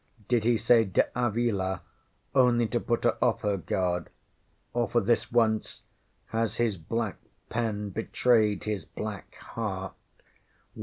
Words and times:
Did 0.27 0.45
he 0.45 0.57
say 0.57 0.83
De 0.83 1.05
Avila 1.13 1.83
only 2.33 2.65
to 2.69 2.79
put 2.79 3.03
her 3.03 3.19
off 3.21 3.41
her 3.43 3.57
guard, 3.57 4.09
or 4.73 4.89
for 4.89 4.99
this 4.99 5.31
once 5.31 5.83
has 6.29 6.55
his 6.55 6.75
black 6.75 7.17
pen 7.49 7.91
betrayed 7.91 8.63
his 8.63 8.83
black 8.83 9.35
heart? 9.35 9.93